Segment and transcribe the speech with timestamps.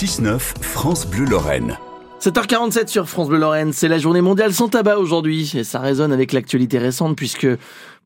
[0.00, 1.76] 6-9, France Bleu Lorraine.
[2.22, 6.10] 7h47 sur France Bleu Lorraine, c'est la journée mondiale sans tabac aujourd'hui et ça résonne
[6.10, 7.46] avec l'actualité récente puisque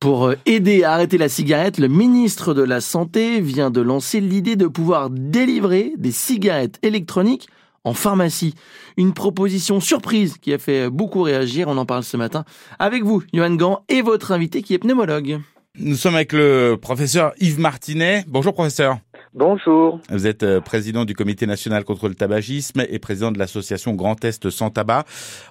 [0.00, 4.18] pour euh, aider à arrêter la cigarette, le ministre de la Santé vient de lancer
[4.18, 7.46] l'idée de pouvoir délivrer des cigarettes électroniques
[7.84, 8.56] en pharmacie.
[8.96, 12.44] Une proposition surprise qui a fait beaucoup réagir, on en parle ce matin
[12.80, 15.38] avec vous, Johan Gant, et votre invité qui est pneumologue.
[15.78, 18.24] Nous sommes avec le professeur Yves Martinet.
[18.26, 18.98] Bonjour professeur.
[19.34, 19.98] Bonjour.
[20.10, 24.24] Vous êtes euh, président du Comité national contre le tabagisme et président de l'association Grand
[24.24, 25.02] Est sans tabac.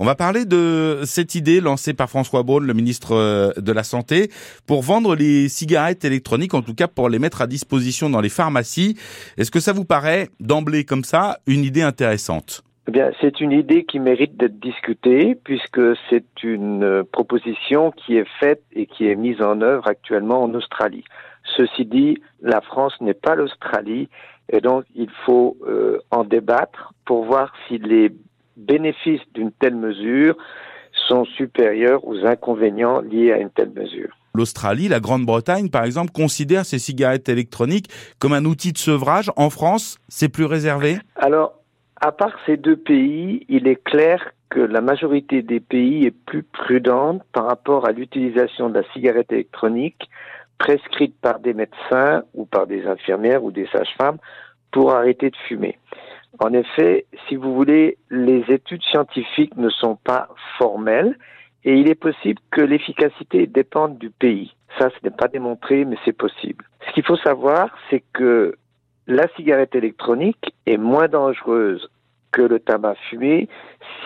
[0.00, 3.84] On va parler de cette idée lancée par François Braun, le ministre euh, de la
[3.84, 4.30] Santé,
[4.66, 8.28] pour vendre les cigarettes électroniques, en tout cas pour les mettre à disposition dans les
[8.28, 8.96] pharmacies.
[9.36, 12.64] Est-ce que ça vous paraît, d'emblée comme ça, une idée intéressante?
[12.88, 18.16] Eh bien, c'est une idée qui mérite d'être discutée puisque c'est une euh, proposition qui
[18.16, 21.04] est faite et qui est mise en œuvre actuellement en Australie.
[21.56, 24.08] Ceci dit, la France n'est pas l'Australie
[24.50, 28.12] et donc il faut euh, en débattre pour voir si les
[28.56, 30.36] bénéfices d'une telle mesure
[31.06, 34.10] sont supérieurs aux inconvénients liés à une telle mesure.
[34.34, 39.30] L'Australie, la Grande-Bretagne, par exemple, considère ces cigarettes électroniques comme un outil de sevrage.
[39.36, 40.98] En France, c'est plus réservé?
[41.16, 41.54] Alors,
[42.00, 46.42] à part ces deux pays, il est clair que la majorité des pays est plus
[46.42, 50.08] prudente par rapport à l'utilisation de la cigarette électronique
[50.58, 54.18] prescrite par des médecins ou par des infirmières ou des sages-femmes
[54.70, 55.78] pour arrêter de fumer.
[56.40, 60.28] En effet, si vous voulez, les études scientifiques ne sont pas
[60.58, 61.16] formelles
[61.64, 64.54] et il est possible que l'efficacité dépende du pays.
[64.78, 66.64] Ça, ce n'est pas démontré, mais c'est possible.
[66.86, 68.54] Ce qu'il faut savoir, c'est que
[69.06, 71.88] la cigarette électronique est moins dangereuse
[72.30, 73.48] que le tabac fumé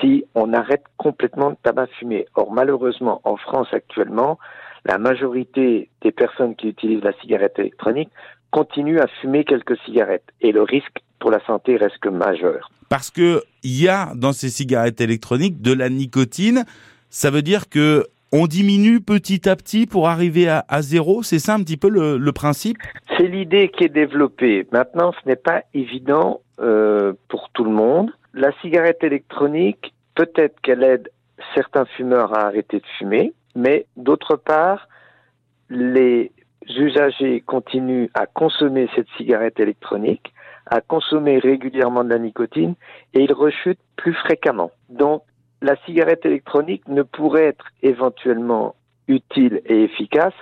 [0.00, 2.26] si on arrête complètement le tabac fumé.
[2.36, 4.38] Or, malheureusement, en France actuellement,
[4.84, 8.10] la majorité des personnes qui utilisent la cigarette électronique
[8.50, 12.70] continuent à fumer quelques cigarettes et le risque pour la santé reste que majeur.
[12.88, 16.64] Parce que il y a dans ces cigarettes électroniques de la nicotine,
[17.08, 21.22] ça veut dire que on diminue petit à petit pour arriver à, zéro.
[21.22, 22.78] C'est ça un petit peu le, principe?
[23.18, 24.66] C'est l'idée qui est développée.
[24.72, 28.10] Maintenant, ce n'est pas évident euh, pour tout le monde.
[28.32, 31.10] La cigarette électronique, peut-être qu'elle aide
[31.54, 34.88] certains fumeurs à arrêter de fumer, mais d'autre part,
[35.68, 36.32] les
[36.68, 40.32] usagers continuent à consommer cette cigarette électronique,
[40.66, 42.74] à consommer régulièrement de la nicotine,
[43.14, 44.70] et ils rechutent plus fréquemment.
[44.88, 45.22] Donc,
[45.60, 48.74] la cigarette électronique ne pourrait être éventuellement
[49.08, 50.34] utile et efficace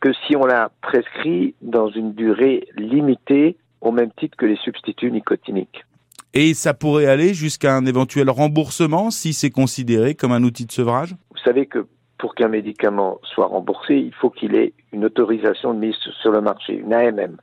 [0.00, 5.10] que si on la prescrit dans une durée limitée au même titre que les substituts
[5.10, 5.84] nicotiniques.
[6.32, 10.72] Et ça pourrait aller jusqu'à un éventuel remboursement si c'est considéré comme un outil de
[10.72, 11.16] sevrage?
[11.30, 11.86] Vous savez que
[12.20, 16.42] pour qu'un médicament soit remboursé, il faut qu'il ait une autorisation de mise sur le
[16.42, 17.38] marché, une AMM.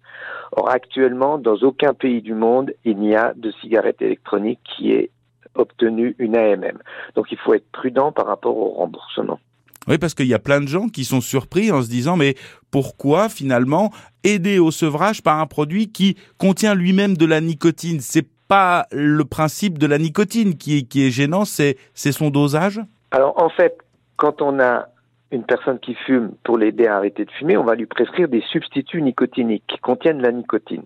[0.52, 5.10] Or, actuellement, dans aucun pays du monde, il n'y a de cigarette électronique qui ait
[5.56, 6.78] obtenu une AMM.
[7.16, 9.40] Donc, il faut être prudent par rapport au remboursement.
[9.88, 12.36] Oui, parce qu'il y a plein de gens qui sont surpris en se disant, mais
[12.70, 13.92] pourquoi finalement
[14.24, 18.00] aider au sevrage par un produit qui contient lui-même de la nicotine?
[18.00, 22.80] C'est pas le principe de la nicotine qui est, qui est gênant, c'est son dosage?
[23.12, 23.78] Alors, en fait,
[24.18, 24.88] quand on a
[25.32, 28.42] une personne qui fume pour l'aider à arrêter de fumer, on va lui prescrire des
[28.42, 30.84] substituts nicotiniques qui contiennent la nicotine.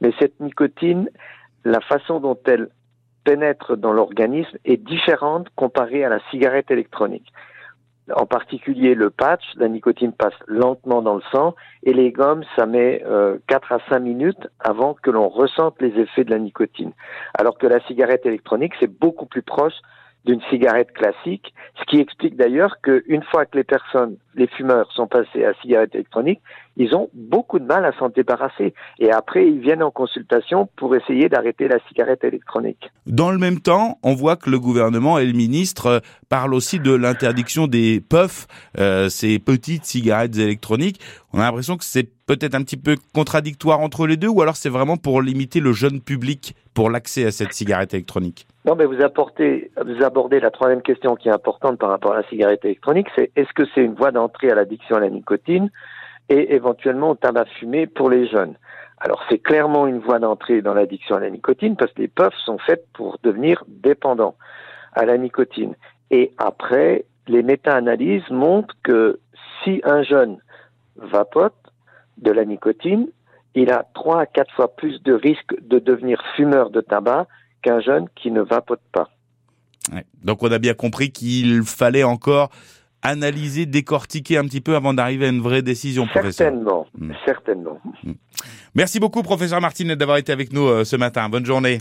[0.00, 1.08] Mais cette nicotine,
[1.64, 2.68] la façon dont elle
[3.24, 7.32] pénètre dans l'organisme est différente comparée à la cigarette électronique.
[8.16, 11.54] En particulier le patch, la nicotine passe lentement dans le sang
[11.84, 15.96] et les gommes, ça met euh, 4 à 5 minutes avant que l'on ressente les
[16.00, 16.92] effets de la nicotine.
[17.38, 19.74] Alors que la cigarette électronique, c'est beaucoup plus proche
[20.24, 25.08] d'une cigarette classique, ce qui explique d'ailleurs qu'une fois que les personnes, les fumeurs sont
[25.08, 26.40] passés à cigarette électronique,
[26.76, 28.72] ils ont beaucoup de mal à s'en débarrasser.
[28.98, 32.90] Et après, ils viennent en consultation pour essayer d'arrêter la cigarette électronique.
[33.06, 36.92] Dans le même temps, on voit que le gouvernement et le ministre parlent aussi de
[36.92, 38.46] l'interdiction des puffs,
[38.78, 41.00] euh, ces petites cigarettes électroniques.
[41.32, 44.56] On a l'impression que c'est peut-être un petit peu contradictoire entre les deux, ou alors
[44.56, 48.84] c'est vraiment pour limiter le jeune public pour l'accès à cette cigarette électronique non, mais
[48.84, 52.64] vous apportez, vous abordez la troisième question qui est importante par rapport à la cigarette
[52.64, 55.70] électronique, c'est est-ce que c'est une voie d'entrée à l'addiction à la nicotine
[56.28, 58.54] et éventuellement au tabac fumé pour les jeunes?
[58.98, 62.38] Alors c'est clairement une voie d'entrée dans l'addiction à la nicotine parce que les puffs
[62.44, 64.36] sont faites pour devenir dépendants
[64.92, 65.74] à la nicotine.
[66.12, 69.18] Et après, les méta-analyses montrent que
[69.64, 70.38] si un jeune
[70.96, 71.54] vapote
[72.18, 73.08] de la nicotine,
[73.56, 77.26] il a trois à quatre fois plus de risque de devenir fumeur de tabac
[77.62, 79.08] qu'un jeune qui ne vapote pas.
[80.22, 82.50] Donc on a bien compris qu'il fallait encore
[83.02, 86.32] analyser, décortiquer un petit peu avant d'arriver à une vraie décision, professeur.
[86.32, 87.12] Certainement, hmm.
[87.24, 87.78] certainement.
[88.04, 88.12] Hmm.
[88.74, 91.28] Merci beaucoup, professeur Martinez, d'avoir été avec nous euh, ce matin.
[91.28, 91.78] Bonne journée.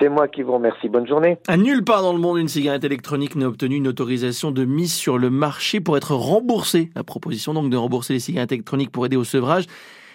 [0.00, 0.88] C'est moi qui vous remercie.
[0.88, 1.38] Bonne journée.
[1.48, 4.92] À nulle part dans le monde, une cigarette électronique n'a obtenu une autorisation de mise
[4.92, 6.90] sur le marché pour être remboursée.
[6.94, 9.64] La proposition donc de rembourser les cigarettes électroniques pour aider au sevrage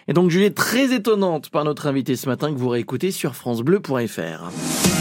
[0.07, 5.00] est donc jugée très étonnante par notre invité ce matin que vous réécoutez sur francebleu.fr.